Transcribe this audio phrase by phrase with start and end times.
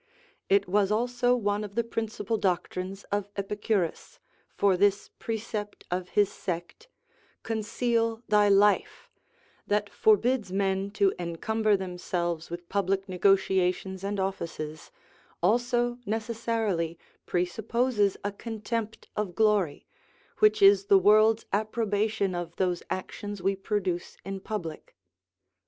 [0.49, 4.19] It was also one of the principal doctrines of Epicurus;
[4.55, 6.87] for this precept of his sect,
[7.43, 9.11] Conceal thy life,
[9.67, 14.89] that forbids men to encumber themselves with public negotiations and offices,
[15.43, 16.97] also necessarily
[17.27, 19.85] presupposes a contempt of glory,
[20.39, 24.95] which is the world's approbation of those actions we produce in public.